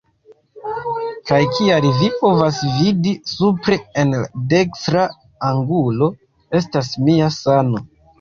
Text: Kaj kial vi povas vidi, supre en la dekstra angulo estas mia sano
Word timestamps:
Kaj 1.31 1.37
kial 1.57 1.85
vi 1.97 2.07
povas 2.21 2.57
vidi, 2.77 3.13
supre 3.31 3.77
en 4.05 4.15
la 4.21 4.23
dekstra 4.55 5.03
angulo 5.51 6.09
estas 6.61 6.91
mia 7.09 7.29
sano 7.37 7.85